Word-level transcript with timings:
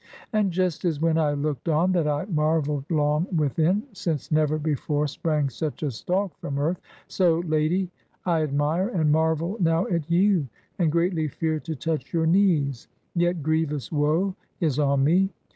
And 0.33 0.51
just 0.51 0.83
as 0.83 0.99
when 0.99 1.19
I 1.19 1.33
looked 1.33 1.69
on 1.69 1.91
that 1.91 2.07
I 2.07 2.25
marveled 2.25 2.85
long 2.89 3.27
within, 3.37 3.83
since 3.93 4.31
never 4.31 4.57
before 4.57 5.05
sprang 5.05 5.47
such 5.47 5.83
a 5.83 5.91
stalk 5.91 6.35
from 6.39 6.57
earth; 6.57 6.81
so, 7.07 7.43
lady, 7.45 7.91
I 8.25 8.41
admire 8.41 8.87
and 8.87 9.11
marvel 9.11 9.57
now 9.59 9.85
at 9.85 10.09
you, 10.09 10.47
and 10.79 10.91
greatly 10.91 11.27
fear 11.27 11.59
to 11.59 11.75
touch 11.75 12.13
your 12.15 12.25
knees. 12.25 12.87
Yet 13.13 13.43
grievous 13.43 13.91
woe 13.91 14.33
is 14.59 14.79
on 14.79 15.03
me. 15.03 15.29